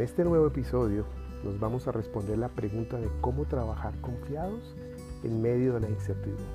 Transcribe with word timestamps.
En 0.00 0.04
este 0.04 0.24
nuevo 0.24 0.46
episodio 0.46 1.04
nos 1.44 1.60
vamos 1.60 1.86
a 1.86 1.92
responder 1.92 2.38
la 2.38 2.48
pregunta 2.48 2.96
de 2.96 3.10
cómo 3.20 3.44
trabajar 3.44 3.92
confiados 4.00 4.74
en 5.22 5.42
medio 5.42 5.74
de 5.74 5.80
la 5.80 5.90
incertidumbre. 5.90 6.46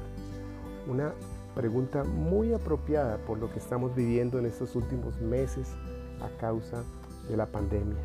Una 0.88 1.14
pregunta 1.54 2.04
muy 2.04 2.56
apropiada 2.56 3.20
por 3.20 3.38
lo 3.38 3.52
que 3.52 3.60
estamos 3.60 3.94
viviendo 3.94 4.40
en 4.40 4.48
estos 4.48 4.76
últimos 4.76 5.22
meses 5.22 5.76
a 6.22 6.40
causa 6.40 6.84
de 7.30 7.38
la 7.38 7.46
pandemia. 7.46 8.02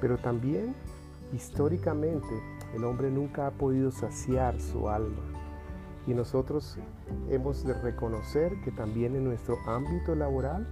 Pero 0.00 0.16
también 0.16 0.74
históricamente 1.34 2.34
el 2.74 2.84
hombre 2.84 3.10
nunca 3.10 3.46
ha 3.46 3.50
podido 3.50 3.90
saciar 3.90 4.58
su 4.58 4.88
alma. 4.88 5.20
Y 6.06 6.14
nosotros 6.14 6.78
hemos 7.28 7.66
de 7.66 7.74
reconocer 7.74 8.58
que 8.64 8.70
también 8.70 9.14
en 9.14 9.24
nuestro 9.24 9.58
ámbito 9.66 10.14
laboral, 10.14 10.66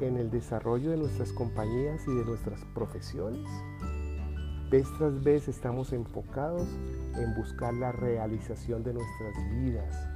en 0.00 0.16
el 0.16 0.30
desarrollo 0.30 0.90
de 0.90 0.96
nuestras 0.96 1.32
compañías 1.32 2.06
y 2.06 2.14
de 2.14 2.24
nuestras 2.24 2.64
profesiones, 2.74 3.48
vez 4.70 4.86
tras 4.98 5.22
vez 5.22 5.48
estamos 5.48 5.92
enfocados 5.92 6.66
en 7.16 7.34
buscar 7.34 7.72
la 7.74 7.92
realización 7.92 8.82
de 8.82 8.94
nuestras 8.94 9.34
vidas, 9.50 10.08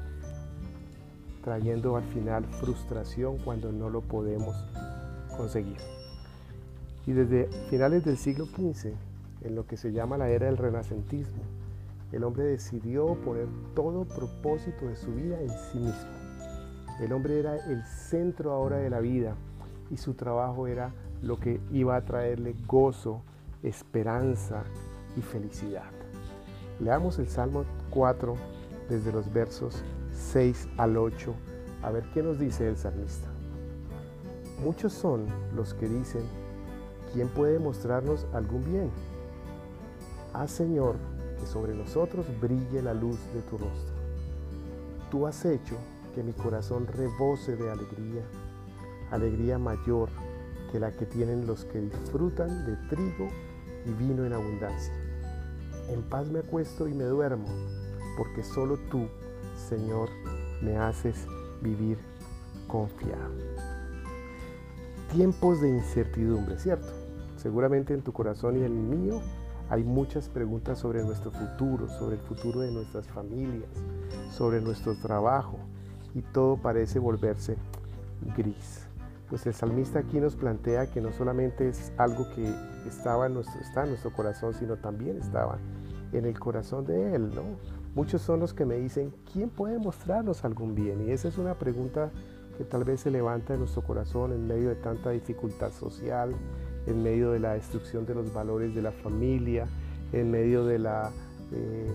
trayendo 1.44 1.96
al 1.96 2.04
final 2.04 2.44
frustración 2.44 3.38
cuando 3.38 3.70
no 3.70 3.88
lo 3.88 4.00
podemos 4.00 4.56
conseguir. 5.36 5.78
Y 7.06 7.12
desde 7.12 7.46
finales 7.70 8.04
del 8.04 8.18
siglo 8.18 8.46
XV, 8.46 8.92
en 9.42 9.54
lo 9.54 9.66
que 9.66 9.76
se 9.76 9.92
llama 9.92 10.18
la 10.18 10.28
era 10.28 10.46
del 10.46 10.56
renacentismo, 10.56 11.42
el 12.10 12.24
hombre 12.24 12.44
decidió 12.44 13.14
poner 13.22 13.46
todo 13.74 14.04
propósito 14.04 14.86
de 14.86 14.96
su 14.96 15.14
vida 15.14 15.40
en 15.40 15.50
sí 15.50 15.78
mismo. 15.78 16.10
El 17.00 17.12
hombre 17.12 17.38
era 17.38 17.54
el 17.70 17.84
centro 17.84 18.52
ahora 18.52 18.78
de 18.78 18.90
la 18.90 19.00
vida 19.00 19.36
y 19.90 19.96
su 19.96 20.14
trabajo 20.14 20.66
era 20.66 20.92
lo 21.22 21.38
que 21.38 21.60
iba 21.70 21.96
a 21.96 22.04
traerle 22.04 22.54
gozo, 22.66 23.22
esperanza 23.62 24.62
y 25.16 25.22
felicidad. 25.22 25.90
Leamos 26.80 27.18
el 27.18 27.28
Salmo 27.28 27.64
4 27.90 28.34
desde 28.88 29.12
los 29.12 29.32
versos 29.32 29.82
6 30.12 30.68
al 30.76 30.96
8, 30.96 31.34
a 31.82 31.90
ver 31.90 32.04
qué 32.14 32.22
nos 32.22 32.38
dice 32.38 32.68
el 32.68 32.76
salmista. 32.76 33.28
Muchos 34.62 34.92
son 34.92 35.26
los 35.54 35.74
que 35.74 35.88
dicen, 35.88 36.22
¿quién 37.12 37.28
puede 37.28 37.58
mostrarnos 37.58 38.26
algún 38.32 38.64
bien? 38.64 38.90
Haz, 40.32 40.50
Señor, 40.50 40.96
que 41.38 41.46
sobre 41.46 41.74
nosotros 41.74 42.26
brille 42.40 42.82
la 42.82 42.94
luz 42.94 43.18
de 43.32 43.40
tu 43.42 43.58
rostro. 43.58 43.94
Tú 45.10 45.26
has 45.26 45.44
hecho 45.44 45.76
que 46.14 46.22
mi 46.22 46.32
corazón 46.32 46.86
rebose 46.86 47.56
de 47.56 47.70
alegría, 47.70 48.22
alegría 49.10 49.58
mayor 49.58 50.10
que 50.70 50.80
la 50.80 50.92
que 50.92 51.06
tienen 51.06 51.46
los 51.46 51.64
que 51.64 51.80
disfrutan 51.80 52.66
de 52.66 52.76
trigo 52.88 53.28
y 53.86 53.92
vino 53.92 54.24
en 54.24 54.32
abundancia. 54.32 54.92
En 55.88 56.02
paz 56.02 56.28
me 56.28 56.40
acuesto 56.40 56.86
y 56.88 56.94
me 56.94 57.04
duermo, 57.04 57.46
porque 58.16 58.42
solo 58.42 58.76
tú, 58.90 59.08
Señor, 59.56 60.10
me 60.62 60.76
haces 60.76 61.26
vivir 61.62 61.98
confiado. 62.66 63.34
Tiempos 65.12 65.60
de 65.62 65.70
incertidumbre, 65.70 66.58
¿cierto? 66.58 66.92
Seguramente 67.36 67.94
en 67.94 68.02
tu 68.02 68.12
corazón 68.12 68.56
y 68.56 68.60
en 68.60 68.64
el 68.66 68.98
mío 68.98 69.22
hay 69.70 69.84
muchas 69.84 70.28
preguntas 70.28 70.78
sobre 70.78 71.02
nuestro 71.02 71.30
futuro, 71.30 71.88
sobre 71.88 72.16
el 72.16 72.22
futuro 72.22 72.60
de 72.60 72.72
nuestras 72.72 73.06
familias, 73.06 73.70
sobre 74.30 74.60
nuestro 74.60 74.94
trabajo 74.96 75.58
y 76.14 76.22
todo 76.22 76.56
parece 76.56 76.98
volverse 76.98 77.56
gris. 78.36 78.87
Pues 79.28 79.46
el 79.46 79.54
salmista 79.54 79.98
aquí 79.98 80.20
nos 80.20 80.36
plantea 80.36 80.90
que 80.90 81.00
no 81.00 81.12
solamente 81.12 81.68
es 81.68 81.92
algo 81.98 82.26
que 82.34 82.50
estaba 82.88 83.26
está 83.60 83.82
en 83.82 83.90
nuestro 83.90 84.12
corazón, 84.12 84.54
sino 84.54 84.76
también 84.76 85.18
estaba 85.18 85.58
en 86.12 86.24
el 86.24 86.38
corazón 86.38 86.86
de 86.86 87.14
Él, 87.14 87.34
¿no? 87.34 87.42
Muchos 87.94 88.22
son 88.22 88.40
los 88.40 88.54
que 88.54 88.64
me 88.64 88.76
dicen, 88.76 89.12
¿quién 89.32 89.50
puede 89.50 89.78
mostrarnos 89.78 90.44
algún 90.44 90.74
bien? 90.74 91.06
Y 91.06 91.10
esa 91.10 91.28
es 91.28 91.36
una 91.36 91.54
pregunta 91.54 92.10
que 92.56 92.64
tal 92.64 92.84
vez 92.84 93.00
se 93.00 93.10
levanta 93.10 93.54
en 93.54 93.60
nuestro 93.60 93.82
corazón 93.82 94.32
en 94.32 94.46
medio 94.46 94.68
de 94.68 94.76
tanta 94.76 95.10
dificultad 95.10 95.72
social, 95.72 96.34
en 96.86 97.02
medio 97.02 97.30
de 97.32 97.40
la 97.40 97.54
destrucción 97.54 98.06
de 98.06 98.14
los 98.14 98.32
valores 98.32 98.74
de 98.74 98.82
la 98.82 98.92
familia, 98.92 99.66
en 100.12 100.30
medio 100.30 100.64
de, 100.64 100.76
eh, 101.52 101.86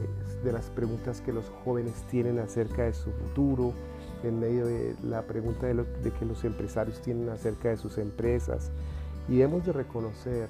de 0.44 0.52
las 0.52 0.70
preguntas 0.70 1.22
que 1.22 1.34
los 1.34 1.50
jóvenes 1.64 1.94
tienen 2.10 2.40
acerca 2.40 2.84
de 2.84 2.94
su 2.94 3.12
futuro, 3.12 3.74
en 4.24 4.40
medio 4.40 4.66
de 4.66 4.96
la 5.04 5.24
pregunta 5.24 5.68
de, 5.68 5.74
de 5.74 6.12
que 6.12 6.26
los 6.26 6.44
empresarios 6.44 7.02
tienen 7.02 7.30
acerca 7.30 7.70
de 7.70 7.78
sus 7.78 7.98
empresas. 7.98 8.72
Y 9.30 9.42
hemos 9.42 9.66
de 9.66 9.74
reconocer 9.74 10.50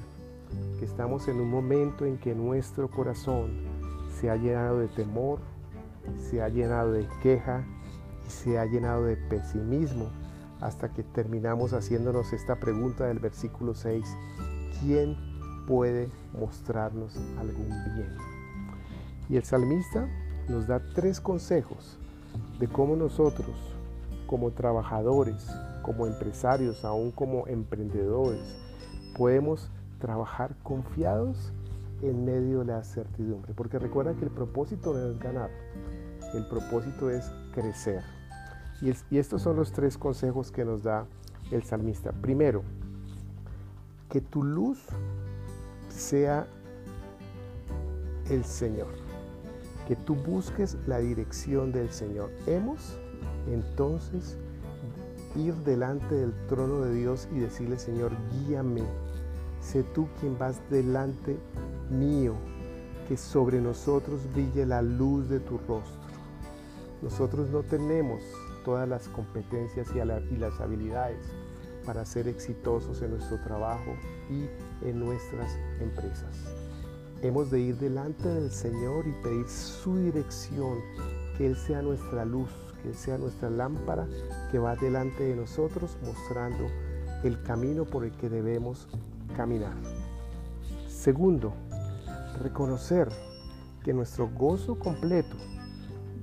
que 0.79 0.85
estamos 0.85 1.28
en 1.28 1.39
un 1.39 1.50
momento 1.50 2.06
en 2.06 2.17
que 2.17 2.35
nuestro 2.35 2.89
corazón 2.89 3.51
se 4.19 4.29
ha 4.29 4.35
llenado 4.35 4.79
de 4.79 4.88
temor, 4.88 5.39
se 6.29 6.41
ha 6.41 6.50
llenado 6.50 6.91
de 6.91 7.07
queja 7.22 7.66
y 8.25 8.29
se 8.29 8.59
ha 8.59 8.66
llenado 8.66 9.06
de 9.06 9.17
pesimismo 9.17 10.09
hasta 10.62 10.94
que 10.94 11.03
terminamos 11.03 11.73
haciéndonos 11.73 12.31
esta 12.33 12.59
pregunta 12.59 13.06
del 13.06 13.19
versículo 13.19 13.73
6. 13.73 14.06
¿Quién 14.81 15.17
puede 15.67 16.09
mostrarnos 16.31 17.17
algún 17.38 17.69
bien? 17.95 18.17
Y 19.29 19.38
el 19.38 19.44
salmista 19.44 20.07
nos 20.47 20.67
da 20.67 20.81
tres 20.94 21.19
consejos 21.19 22.00
de 22.59 22.67
cómo 22.67 22.95
nosotros, 22.95 23.55
como 24.27 24.51
trabajadores, 24.51 25.47
como 25.81 26.07
empresarios, 26.07 26.83
aún 26.85 27.11
como 27.11 27.47
emprendedores, 27.47 28.41
podemos 29.17 29.69
trabajar 29.99 30.55
confiados 30.63 31.53
en 32.01 32.25
medio 32.25 32.59
de 32.59 32.66
la 32.66 32.83
certidumbre. 32.83 33.53
Porque 33.53 33.79
recuerda 33.79 34.13
que 34.13 34.25
el 34.25 34.31
propósito 34.31 34.94
no 34.94 35.11
es 35.11 35.19
ganar, 35.19 35.49
el 36.33 36.45
propósito 36.47 37.09
es 37.09 37.31
crecer. 37.53 38.03
Y, 38.81 39.17
estos 39.17 39.41
son 39.41 39.55
los 39.55 39.71
tres 39.71 39.97
consejos 39.97 40.51
que 40.51 40.65
nos 40.65 40.83
da 40.83 41.05
el 41.51 41.63
salmista. 41.63 42.11
Primero, 42.11 42.63
que 44.09 44.19
tu 44.19 44.44
luz 44.44 44.79
sea 45.88 46.47
el 48.29 48.44
Señor, 48.44 48.89
que 49.88 49.95
tú 49.95 50.16
busques 50.16 50.77
la 50.88 50.99
dirección 50.99 51.71
del 51.71 51.91
Señor. 51.91 52.31
Hemos 52.47 52.97
entonces 53.51 54.38
ir 55.35 55.55
delante 55.55 56.16
del 56.16 56.33
trono 56.47 56.81
de 56.81 56.94
Dios 56.94 57.27
y 57.33 57.39
decirle, 57.39 57.77
Señor, 57.77 58.11
guíame. 58.31 58.83
Sé 59.61 59.83
tú 59.83 60.07
quien 60.19 60.38
vas 60.38 60.59
delante 60.69 61.38
mío, 61.89 62.35
que 63.07 63.17
sobre 63.17 63.61
nosotros 63.61 64.21
brille 64.33 64.66
la 64.66 64.81
luz 64.81 65.29
de 65.29 65.39
tu 65.39 65.57
rostro. 65.57 66.01
Nosotros 67.01 67.50
no 67.50 67.63
tenemos 67.63 68.21
todas 68.63 68.88
las 68.88 69.07
competencias 69.09 69.88
y, 69.94 70.38
las 70.38 70.59
habilidades 70.61 71.19
para 71.85 72.05
ser 72.05 72.27
exitosos 72.27 73.01
en 73.01 73.11
nuestro 73.11 73.39
trabajo 73.41 73.95
y 74.29 74.47
en 74.88 75.00
nuestras 75.00 75.57
empresas. 75.81 76.72
Hemos 77.23 77.50
de 77.50 77.61
ir 77.61 77.78
delante 77.78 78.28
del 78.28 78.51
Señor 78.51 79.07
y 79.07 79.13
pedir 79.23 79.47
su 79.47 79.95
dirección, 79.95 80.79
que 81.38 81.47
Él 81.47 81.56
sea 81.56 81.81
nuestra 81.81 82.25
luz, 82.25 82.50
que 82.81 82.89
Él 82.89 82.95
sea 82.95 83.17
nuestra 83.17 83.50
lámpara 83.50 84.06
que 84.51 84.59
va 84.59 84.75
delante 84.75 85.23
de 85.23 85.38
nosotros 85.38 85.97
mostrando 86.03 86.67
el 87.23 87.41
camino 87.44 87.85
por 87.85 88.03
el 88.03 88.12
que 88.12 88.28
debemos 88.28 88.89
caminar. 89.38 89.73
Segundo, 90.89 91.53
reconocer 92.41 93.07
que 93.85 93.94
nuestro 93.94 94.28
gozo 94.28 94.78
completo 94.78 95.38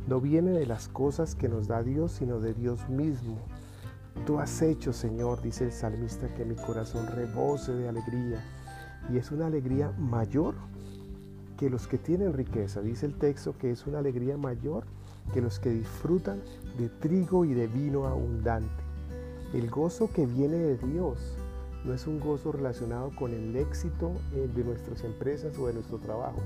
no 0.07 0.21
viene 0.21 0.51
de 0.51 0.67
las 0.67 0.87
cosas 0.89 1.35
que 1.35 1.49
nos 1.49 1.67
da 1.67 1.83
Dios, 1.83 2.13
sino 2.13 2.41
de 2.41 2.53
Dios 2.53 2.91
mismo. 2.91 3.39
Tú 4.27 4.39
has 4.39 4.61
hecho, 4.61 4.93
Señor, 4.93 5.41
dice 5.41 5.65
el 5.65 5.73
salmista, 5.73 6.29
que 6.35 6.45
mi 6.45 6.57
corazón 6.57 7.07
rebose 7.07 7.73
de 7.73 7.89
alegría. 7.89 8.45
Y 9.11 9.17
es 9.17 9.31
una 9.31 9.47
alegría 9.47 9.93
mayor 9.99 10.57
que 11.61 11.71
los 11.71 11.87
que 11.87 11.99
tienen 11.99 12.33
riqueza. 12.33 12.81
Dice 12.81 13.07
el 13.07 13.15
texto 13.15 13.55
que 13.57 13.71
es 13.71 13.87
una 13.87 14.01
alegría 14.01 14.37
mayor 14.37 14.85
que 15.33 15.41
los 15.41 15.61
que 15.61 15.71
disfrutan 15.71 16.43
de 16.77 16.89
trigo 16.89 17.45
y 17.45 17.55
de 17.55 17.69
vino 17.69 18.07
abundante. 18.07 18.83
El 19.55 19.71
gozo 19.71 20.11
que 20.13 20.27
viene 20.27 20.57
de 20.57 20.79
Dios 20.79 21.37
no 21.85 21.95
es 21.95 22.09
un 22.09 22.19
gozo 22.19 22.51
relacionado 22.51 23.11
con 23.15 23.33
el 23.33 23.55
éxito 23.55 24.11
eh, 24.35 24.49
de 24.53 24.65
nuestras 24.65 25.05
empresas 25.05 25.57
o 25.59 25.69
de 25.69 25.75
nuestro 25.75 25.99
trabajo 25.99 26.41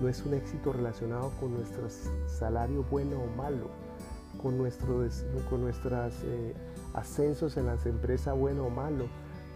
no 0.00 0.08
es 0.08 0.24
un 0.24 0.34
éxito 0.34 0.72
relacionado 0.72 1.30
con 1.38 1.52
nuestro 1.54 1.88
salario 2.26 2.84
bueno 2.90 3.18
o 3.20 3.36
malo, 3.36 3.68
con, 4.42 4.56
nuestros 4.56 5.24
con 5.50 5.60
nuestros 5.60 6.14
eh, 6.24 6.54
ascensos 6.94 7.56
en 7.56 7.66
las 7.66 7.84
empresas 7.86 8.36
bueno 8.36 8.64
o 8.64 8.70
malo, 8.70 9.06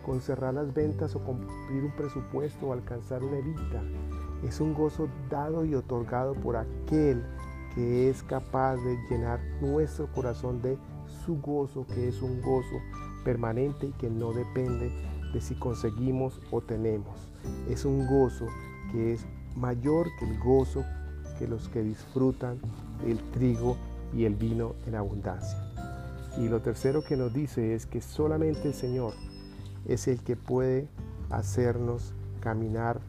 con 0.04 0.20
cerrar 0.20 0.54
las 0.54 0.72
ventas 0.74 1.14
o 1.16 1.20
cumplir 1.20 1.84
un 1.84 1.92
presupuesto 1.92 2.66
o 2.66 2.72
alcanzar 2.72 3.22
una 3.22 3.38
evita. 3.38 3.82
Es 4.44 4.60
un 4.60 4.74
gozo 4.74 5.08
dado 5.30 5.64
y 5.64 5.74
otorgado 5.74 6.34
por 6.34 6.56
aquel 6.56 7.24
que 7.74 8.08
es 8.08 8.22
capaz 8.22 8.76
de 8.76 8.96
llenar 9.10 9.40
nuestro 9.60 10.06
corazón 10.12 10.62
de 10.62 10.78
su 11.24 11.40
gozo, 11.40 11.86
que 11.86 12.08
es 12.08 12.22
un 12.22 12.40
gozo 12.40 12.80
permanente 13.24 13.86
y 13.86 13.92
que 13.92 14.10
no 14.10 14.32
depende 14.32 14.92
de 15.32 15.40
si 15.40 15.54
conseguimos 15.54 16.40
o 16.50 16.60
tenemos. 16.60 17.32
Es 17.68 17.84
un 17.84 18.06
gozo 18.06 18.46
que 18.92 19.14
es 19.14 19.26
mayor 19.56 20.06
que 20.18 20.26
el 20.26 20.38
gozo 20.38 20.84
que 21.38 21.48
los 21.48 21.68
que 21.68 21.82
disfrutan 21.82 22.58
el 23.06 23.18
trigo 23.32 23.76
y 24.14 24.24
el 24.24 24.34
vino 24.34 24.74
en 24.86 24.94
abundancia. 24.94 25.58
Y 26.38 26.48
lo 26.48 26.60
tercero 26.60 27.02
que 27.02 27.16
nos 27.16 27.32
dice 27.32 27.74
es 27.74 27.86
que 27.86 28.00
solamente 28.00 28.68
el 28.68 28.74
Señor 28.74 29.14
es 29.86 30.08
el 30.08 30.22
que 30.22 30.36
puede 30.36 30.88
hacernos 31.30 32.12
caminar 32.40 33.00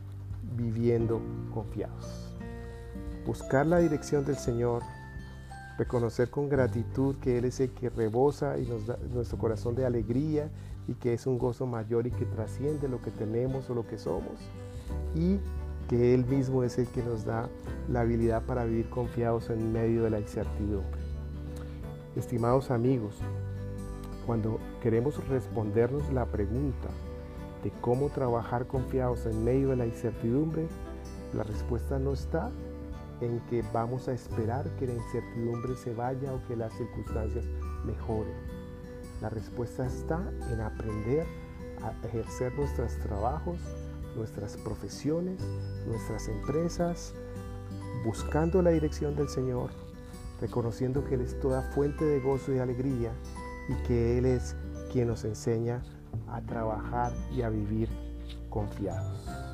viviendo 0.56 1.22
confiados. 1.54 2.34
Buscar 3.26 3.66
la 3.66 3.80
dirección 3.80 4.26
del 4.26 4.38
Señor, 4.38 4.84
reconocer 5.78 6.30
con 6.30 6.48
gratitud 6.48 7.16
que 7.18 7.38
Él 7.38 7.46
es 7.46 7.60
el 7.60 7.72
que 7.72 7.90
rebosa 7.90 8.58
y 8.58 8.66
nos 8.66 8.88
da 8.88 8.98
nuestro 9.14 9.38
corazón 9.38 9.76
de 9.76 9.86
alegría 9.86 10.50
y 10.88 10.94
que 10.94 11.14
es 11.14 11.26
un 11.26 11.38
gozo 11.38 11.66
mayor 11.66 12.08
y 12.08 12.12
que 12.12 12.26
trasciende 12.26 12.88
lo 12.88 13.02
que 13.02 13.12
tenemos 13.12 13.70
o 13.70 13.74
lo 13.74 13.88
que 13.88 13.98
somos. 13.98 14.40
Y 15.16 15.40
que 15.90 16.14
Él 16.14 16.26
mismo 16.26 16.64
es 16.64 16.78
el 16.78 16.88
que 16.88 17.04
nos 17.04 17.26
da 17.26 17.50
la 17.90 18.02
habilidad 18.02 18.44
para 18.44 18.66
vivir 18.66 18.90
confiados 18.90 19.50
en 19.50 19.72
medio 19.72 20.04
de 20.04 20.10
la 20.10 20.20
incertidumbre. 20.20 21.02
Estimados 22.16 22.72
amigos, 22.72 23.18
cuando 24.26 24.60
queremos 24.82 25.28
respondernos 25.28 26.12
la 26.12 26.26
pregunta 26.26 26.90
de 27.64 27.72
cómo 27.82 28.10
trabajar 28.10 28.68
confiados 28.68 29.26
en 29.26 29.44
medio 29.44 29.70
de 29.70 29.76
la 29.76 29.86
incertidumbre, 29.86 30.68
la 31.34 31.44
respuesta 31.44 32.00
no 32.00 32.14
está 32.14 32.52
en 33.22 33.40
que 33.50 33.64
vamos 33.74 34.08
a 34.08 34.14
esperar 34.14 34.70
que 34.78 34.88
la 34.88 34.94
incertidumbre 34.94 35.76
se 35.76 35.94
vaya 35.94 36.34
o 36.34 36.46
que 36.48 36.56
las 36.56 36.74
circunstancias 36.74 37.46
mejoren. 37.86 38.34
La 39.22 39.30
respuesta 39.30 39.86
está 39.86 40.22
en 40.52 40.62
aprender 40.62 41.26
a 41.82 41.94
ejercer 42.06 42.54
nuestros 42.56 42.98
trabajos, 43.00 43.58
nuestras 44.16 44.58
profesiones, 44.58 45.42
nuestras 45.88 46.28
empresas, 46.28 47.14
buscando 48.04 48.62
la 48.62 48.72
dirección 48.72 49.16
del 49.16 49.30
Señor, 49.30 49.70
reconociendo 50.42 51.06
que 51.06 51.16
Él 51.16 51.22
es 51.22 51.40
toda 51.40 51.62
fuente 51.62 52.04
de 52.06 52.20
gozo 52.20 52.54
y 52.54 52.60
alegría 52.60 53.12
y 53.70 53.74
que 53.88 54.18
Él 54.18 54.26
es 54.26 54.56
quien 54.92 55.08
nos 55.08 55.24
enseña 55.26 55.84
a 56.28 56.42
trabajar 56.42 57.12
y 57.36 57.42
a 57.42 57.50
vivir 57.50 57.90
confiados. 58.50 59.45